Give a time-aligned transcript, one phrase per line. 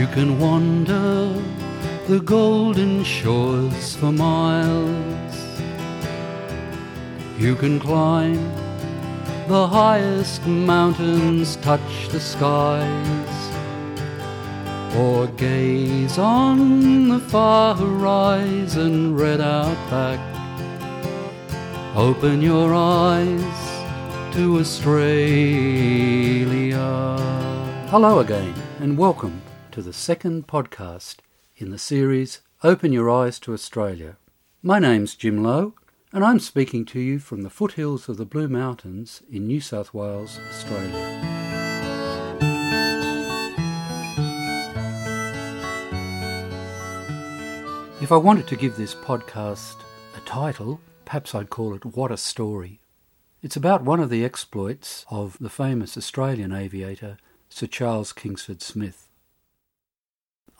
[0.00, 1.28] You can wander
[2.08, 5.34] the golden shores for miles.
[7.38, 8.40] You can climb
[9.46, 13.52] the highest mountains, touch the skies,
[14.96, 20.18] or gaze on the far horizon, red outback.
[21.94, 23.84] Open your eyes
[24.32, 25.18] to Australia.
[27.90, 29.42] Hello again, and welcome
[29.82, 31.16] the second podcast
[31.56, 34.18] in the series Open Your Eyes to Australia.
[34.62, 35.74] My name's Jim Lowe,
[36.12, 39.94] and I'm speaking to you from the foothills of the Blue Mountains in New South
[39.94, 41.06] Wales, Australia.
[48.02, 49.76] If I wanted to give this podcast
[50.14, 52.80] a title, perhaps I'd call it What a Story.
[53.42, 57.16] It's about one of the exploits of the famous Australian aviator
[57.48, 59.09] Sir Charles Kingsford Smith.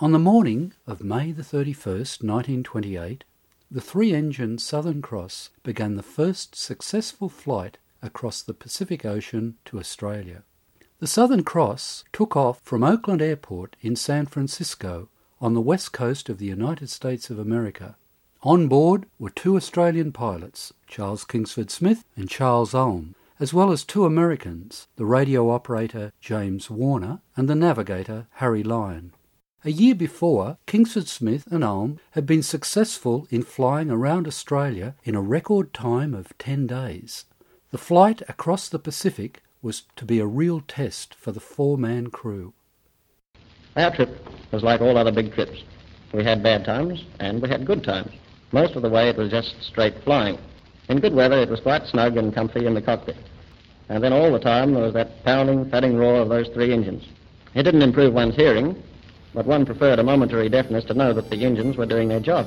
[0.00, 3.24] On the morning of May the 31st, 1928,
[3.70, 10.42] the three-engine Southern Cross began the first successful flight across the Pacific Ocean to Australia.
[11.00, 16.30] The Southern Cross took off from Oakland Airport in San Francisco on the west coast
[16.30, 17.96] of the United States of America
[18.42, 23.84] on board were two Australian pilots, Charles Kingsford Smith and Charles Ulm, as well as
[23.84, 29.12] two Americans, the radio operator James Warner and the navigator Harry Lyon.
[29.62, 35.14] A year before, Kingsford Smith and Ulm had been successful in flying around Australia in
[35.14, 37.26] a record time of 10 days.
[37.70, 42.06] The flight across the Pacific was to be a real test for the four man
[42.06, 42.54] crew.
[43.76, 45.62] Our trip was like all other big trips.
[46.14, 48.12] We had bad times and we had good times.
[48.52, 50.38] Most of the way it was just straight flying.
[50.88, 53.18] In good weather it was quite snug and comfy in the cockpit.
[53.90, 57.04] And then all the time there was that pounding, thudding roar of those three engines.
[57.54, 58.82] It didn't improve one's hearing,
[59.34, 62.46] but one preferred a momentary deafness to know that the engines were doing their job.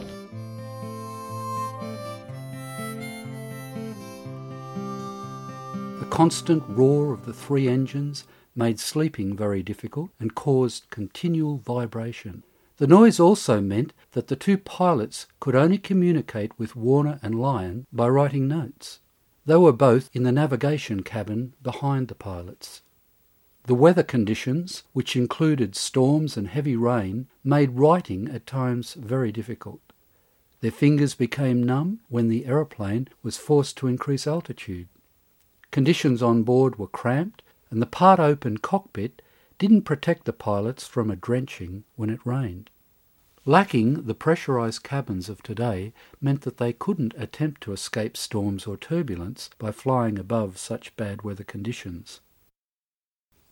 [5.99, 12.43] The constant roar of the three engines made sleeping very difficult and caused continual vibration.
[12.77, 17.87] The noise also meant that the two pilots could only communicate with Warner and Lyon
[17.91, 18.99] by writing notes.
[19.45, 22.82] They were both in the navigation cabin behind the pilots.
[23.65, 29.79] The weather conditions, which included storms and heavy rain, made writing at times very difficult.
[30.59, 34.89] Their fingers became numb when the aeroplane was forced to increase altitude.
[35.71, 39.21] Conditions on board were cramped, and the part open cockpit
[39.57, 42.69] didn't protect the pilots from a drenching when it rained.
[43.45, 48.75] Lacking the pressurized cabins of today meant that they couldn't attempt to escape storms or
[48.75, 52.19] turbulence by flying above such bad weather conditions.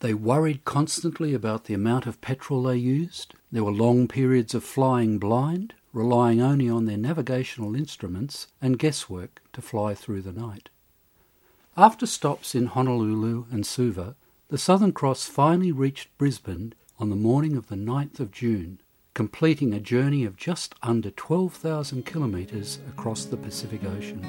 [0.01, 3.35] They worried constantly about the amount of petrol they used.
[3.51, 9.43] There were long periods of flying blind, relying only on their navigational instruments and guesswork
[9.53, 10.69] to fly through the night.
[11.77, 14.15] After stops in Honolulu and Suva,
[14.49, 18.81] the Southern Cross finally reached Brisbane on the morning of the 9th of June,
[19.13, 24.25] completing a journey of just under 12,000 kilometres across the Pacific Ocean.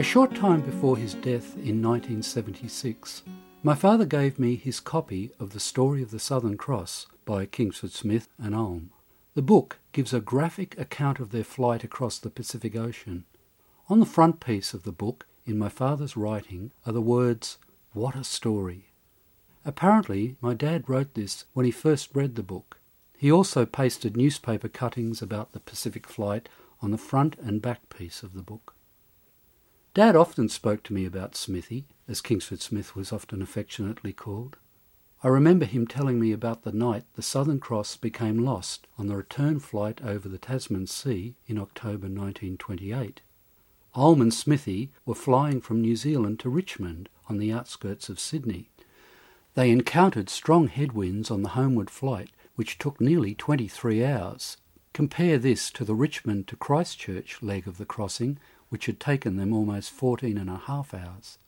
[0.00, 3.22] A short time before his death in 1976,
[3.62, 7.92] my father gave me his copy of The Story of the Southern Cross by Kingsford
[7.92, 8.92] Smith and Ulm.
[9.34, 13.26] The book gives a graphic account of their flight across the Pacific Ocean.
[13.90, 17.58] On the front piece of the book, in my father's writing, are the words,
[17.92, 18.86] What a story!
[19.66, 22.78] Apparently, my dad wrote this when he first read the book.
[23.18, 26.48] He also pasted newspaper cuttings about the Pacific flight
[26.80, 28.74] on the front and back piece of the book.
[30.00, 34.56] Dad often spoke to me about Smithy, as Kingsford Smith was often affectionately called.
[35.22, 39.16] I remember him telling me about the night the Southern Cross became lost on the
[39.16, 43.20] return flight over the Tasman Sea in October 1928.
[43.94, 48.70] Ulm and Smithy were flying from New Zealand to Richmond on the outskirts of Sydney.
[49.52, 54.56] They encountered strong headwinds on the homeward flight, which took nearly 23 hours.
[54.94, 58.38] Compare this to the Richmond to Christchurch leg of the crossing,
[58.70, 61.38] which had taken them almost 14 and a half hours.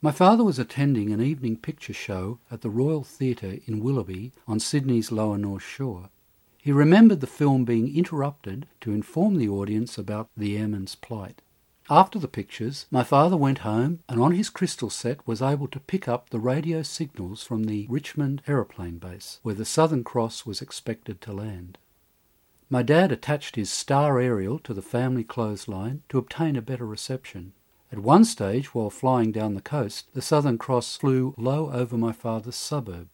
[0.00, 4.60] My father was attending an evening picture show at the Royal Theatre in Willoughby on
[4.60, 6.10] Sydney's lower North Shore.
[6.58, 11.42] He remembered the film being interrupted to inform the audience about the airman's plight.
[11.90, 15.80] After the pictures, my father went home and on his crystal set was able to
[15.80, 20.62] pick up the radio signals from the Richmond aeroplane base, where the Southern Cross was
[20.62, 21.76] expected to land.
[22.74, 27.52] My dad attached his star aerial to the family clothesline to obtain a better reception.
[27.92, 32.10] At one stage, while flying down the coast, the Southern Cross flew low over my
[32.10, 33.10] father's suburb.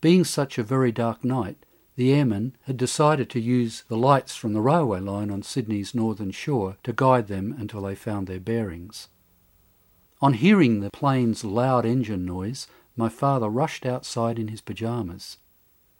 [0.00, 1.64] Being such a very dark night,
[1.94, 6.32] the airmen had decided to use the lights from the railway line on Sydney's northern
[6.32, 9.06] shore to guide them until they found their bearings.
[10.20, 12.66] On hearing the plane's loud engine noise,
[12.96, 15.38] my father rushed outside in his pyjamas.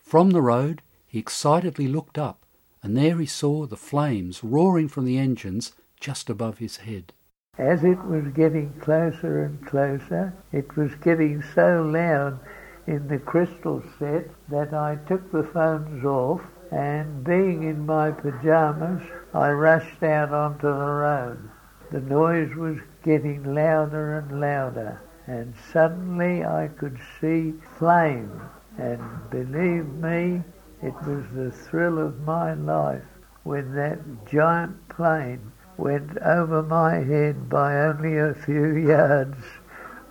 [0.01, 2.47] From the road, he excitedly looked up,
[2.85, 7.13] and there he saw the flames roaring from the engines just above his head.
[7.59, 12.39] As it was getting closer and closer, it was getting so loud
[12.87, 19.03] in the crystal set that I took the phones off and being in my pyjamas,
[19.35, 21.51] I rushed out onto the road.
[21.91, 28.41] The noise was getting louder and louder, and suddenly I could see flame.
[28.79, 30.45] And believe me,
[30.83, 33.03] it was the thrill of my life
[33.43, 39.37] when that giant plane went over my head by only a few yards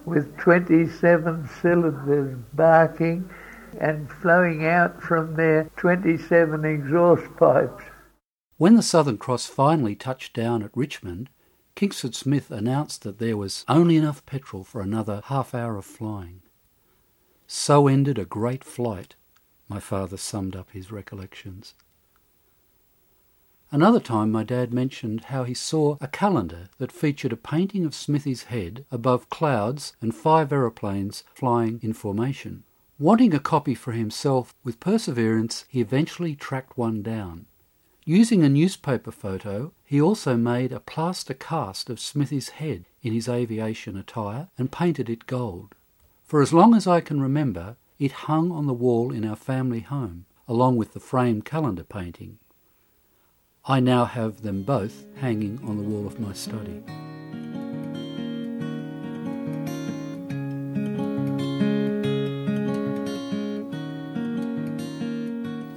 [0.05, 3.29] with 27 cylinders barking
[3.79, 7.83] and flowing out from their 27 exhaust pipes.
[8.57, 11.29] When the Southern Cross finally touched down at Richmond,
[11.75, 16.41] Kingsford Smith announced that there was only enough petrol for another half hour of flying.
[17.47, 19.15] So ended a great flight,
[19.69, 21.75] my father summed up his recollections.
[23.71, 27.93] Another time my dad mentioned how he saw a calendar that featured a painting of
[27.93, 32.63] Smithy's head above clouds and five aeroplanes flying in formation.
[32.97, 37.45] Wanting a copy for himself, with perseverance he eventually tracked one down.
[38.05, 43.29] Using a newspaper photo, he also made a plaster cast of Smithy's head in his
[43.29, 45.75] aviation attire and painted it gold.
[46.25, 49.81] For as long as I can remember, it hung on the wall in our family
[49.81, 52.39] home, along with the framed calendar painting.
[53.65, 56.81] I now have them both hanging on the wall of my study.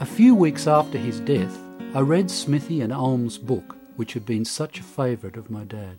[0.00, 1.58] A few weeks after his death,
[1.92, 5.98] I read Smithy and Ulm's book, which had been such a favourite of my dad.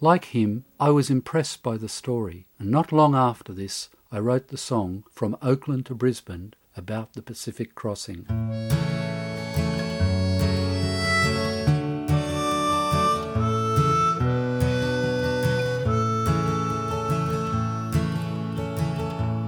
[0.00, 4.48] Like him, I was impressed by the story, and not long after this, I wrote
[4.48, 8.26] the song From Oakland to Brisbane about the Pacific crossing.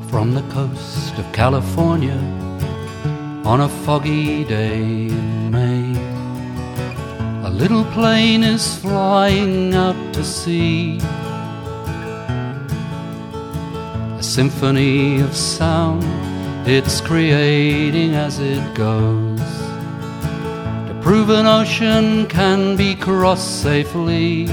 [0.08, 2.16] From the coast of California
[3.44, 5.92] on a foggy day in May,
[7.46, 10.98] a little plane is flying out to sea.
[14.34, 16.02] Symphony of sound
[16.66, 19.38] it's creating as it goes
[20.88, 24.48] to prove an ocean can be crossed safely.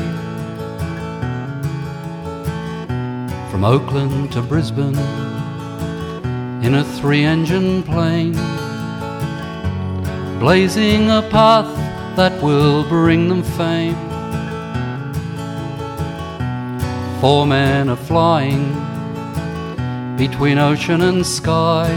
[3.50, 5.00] From Oakland to Brisbane
[6.64, 8.38] in a three engine plane,
[10.40, 11.76] blazing a path
[12.16, 13.96] that will bring them fame.
[17.20, 18.91] Four men are flying
[20.28, 21.90] between ocean and sky,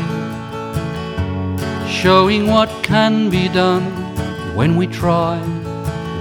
[1.87, 3.85] showing what can be done
[4.57, 5.37] when we try,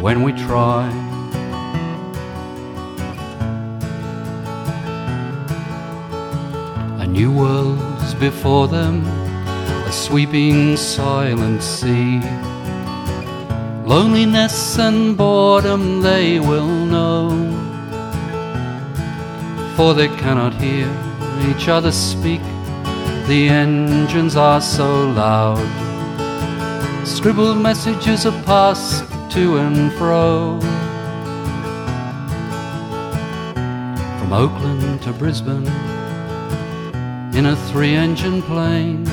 [0.02, 0.86] when we try.
[7.00, 9.06] A new world's before them,
[9.88, 12.20] a sweeping silent sea.
[13.86, 17.30] Loneliness and boredom they will know,
[19.78, 21.13] for they cannot hear
[21.50, 22.42] each other speak.
[23.28, 25.66] The engines are so loud.
[27.08, 30.60] Scribbled messages are passed to and fro.
[34.20, 35.68] From Oakland to Brisbane
[37.36, 39.04] in a three engine plane,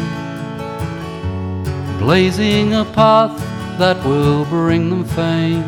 [1.98, 3.38] blazing a path
[3.78, 5.64] that will bring them fame.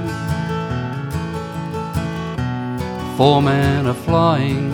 [3.17, 4.71] Four men are flying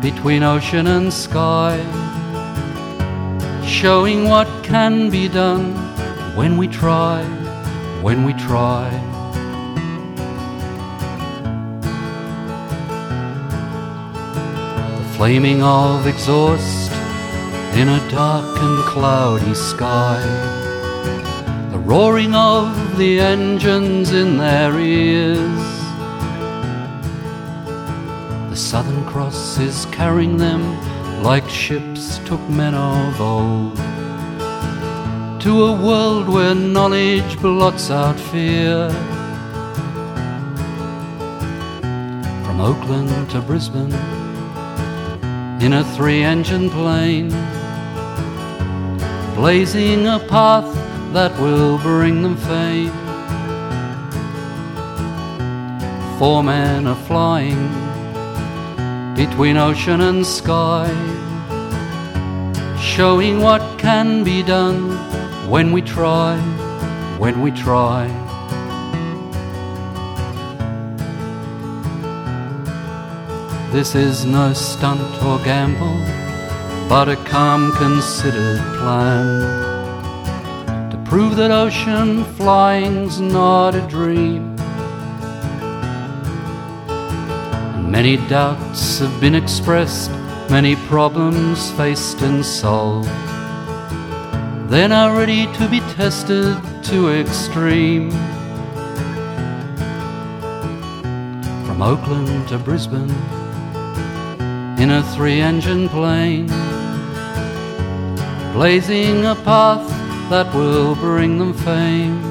[0.00, 1.76] between ocean and sky,
[3.66, 5.74] showing what can be done
[6.36, 7.24] when we try,
[8.00, 8.88] when we try.
[14.98, 16.92] The flaming of exhaust
[17.74, 20.20] in a dark and cloudy sky,
[21.72, 25.66] the roaring of the engines in their ears.
[28.50, 30.62] The Southern Cross is carrying them
[31.24, 33.76] like ships took men of old
[35.40, 38.88] to a world where knowledge blots out fear.
[42.44, 43.92] From Oakland to Brisbane
[45.60, 47.30] in a three engine plane,
[49.34, 50.72] blazing a path
[51.12, 52.92] that will bring them fame.
[56.20, 57.87] Four men are flying
[59.18, 60.86] between ocean and sky,
[62.80, 64.80] showing what can be done
[65.50, 66.38] when we try,
[67.18, 68.06] when we try.
[73.72, 75.98] This is no stunt or gamble,
[76.88, 79.40] but a calm, considered plan
[80.92, 84.47] to prove that ocean flying's not a dream.
[88.02, 90.12] Many doubts have been expressed,
[90.48, 93.08] many problems faced and solved.
[94.70, 98.12] They're now ready to be tested to extreme.
[101.66, 103.10] From Oakland to Brisbane
[104.78, 106.46] in a three engine plane,
[108.52, 109.84] blazing a path
[110.30, 112.22] that will bring them fame.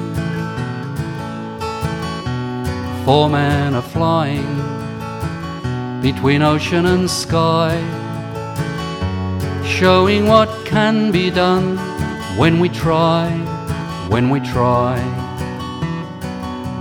[3.04, 4.77] Four men are flying
[6.02, 7.74] between ocean and sky,
[9.64, 11.76] showing what can be done
[12.38, 13.28] when we try,
[14.08, 14.96] when we try,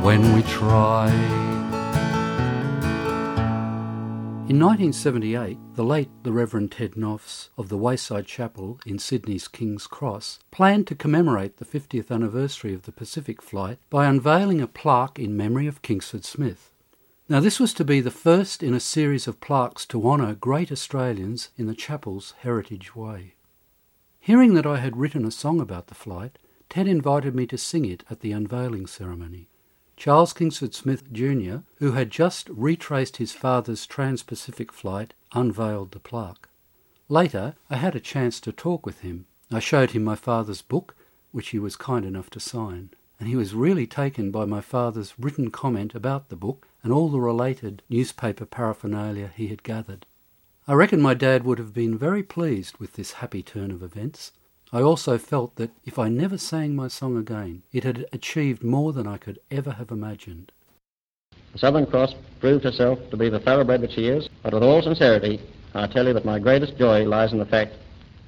[0.02, 1.10] when we try.
[4.50, 9.88] In 1978, the late the Reverend Ted Noffs of the Wayside Chapel in Sydney's King's
[9.88, 15.18] Cross planned to commemorate the 50th anniversary of the Pacific flight by unveiling a plaque
[15.18, 16.72] in memory of Kingsford Smith.
[17.30, 20.72] Now, this was to be the first in a series of plaques to honour great
[20.72, 23.34] Australians in the chapel's heritage way.
[24.22, 26.38] Hearing that I had written a song about the flight,
[26.70, 29.50] Ted invited me to sing it at the unveiling ceremony.
[29.98, 36.00] Charles Kingsford Smith Jr., who had just retraced his father's Trans Pacific flight, unveiled the
[36.00, 36.48] plaque.
[37.10, 39.26] Later, I had a chance to talk with him.
[39.52, 40.96] I showed him my father's book,
[41.34, 45.14] which he was kind enough to sign, and he was really taken by my father's
[45.18, 50.06] written comment about the book and all the related newspaper paraphernalia he had gathered.
[50.68, 54.34] I reckon my dad would have been very pleased with this happy turn of events,
[54.74, 58.92] I also felt that if I never sang my song again, it had achieved more
[58.92, 60.52] than I could ever have imagined.
[61.54, 64.82] The Southern Cross proved herself to be the thoroughbred that she is, but with all
[64.82, 65.40] sincerity,
[65.74, 67.76] I tell you that my greatest joy lies in the fact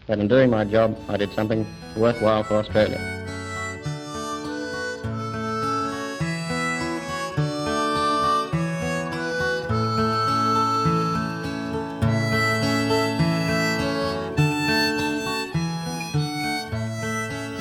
[0.07, 1.67] that in doing my job, I did something
[1.97, 3.18] worthwhile for Australia.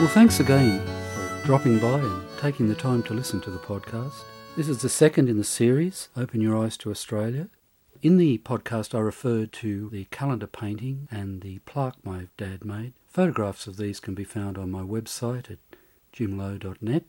[0.09, 0.81] Well, thanks again
[1.13, 4.25] for dropping by and taking the time to listen to the podcast.
[4.57, 7.51] This is the second in the series, Open Your Eyes to Australia.
[8.01, 12.95] In the podcast, I referred to the calendar painting and the plaque my dad made.
[13.07, 15.59] Photographs of these can be found on my website at
[16.15, 17.05] jimlowe.net.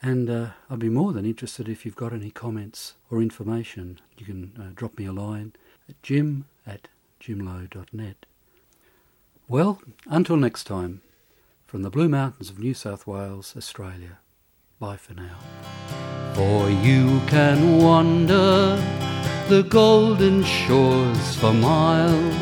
[0.00, 4.00] And uh, I'd be more than interested if you've got any comments or information.
[4.16, 5.52] You can uh, drop me a line
[5.90, 6.88] at jim at
[7.20, 8.24] jimlowe.net.
[9.46, 11.02] Well, until next time
[11.70, 14.18] from the Blue Mountains of New South Wales, Australia.
[14.80, 15.38] Bye for now.
[16.34, 18.74] For you can wander
[19.48, 22.34] the golden shores for miles.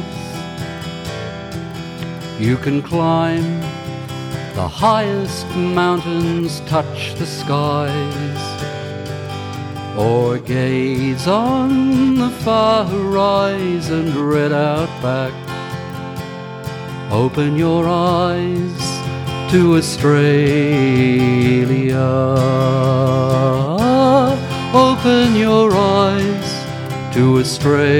[2.41, 3.61] You can climb
[4.55, 8.43] the highest mountains, touch the skies,
[9.99, 15.35] or gaze on the far horizon, and red out back.
[17.13, 18.98] Open your eyes
[19.51, 20.29] to Australia.
[24.75, 26.65] Open your eyes
[27.15, 27.97] to Australia.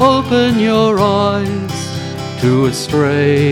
[0.00, 1.72] Open your eyes
[2.40, 3.44] to Australia.